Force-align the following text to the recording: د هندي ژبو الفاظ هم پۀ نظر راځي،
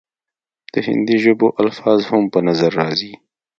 د 0.73 0.75
هندي 0.87 1.17
ژبو 1.23 1.47
الفاظ 1.63 1.99
هم 2.09 2.23
پۀ 2.31 2.39
نظر 2.47 2.71
راځي، 2.81 3.13